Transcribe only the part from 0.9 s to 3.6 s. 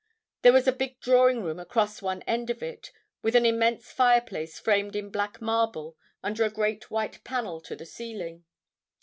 drawing room across one end of it, with an